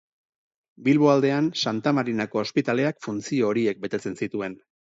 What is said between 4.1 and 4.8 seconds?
zituen.